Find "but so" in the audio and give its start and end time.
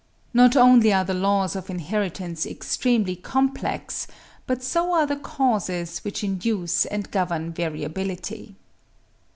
4.47-4.93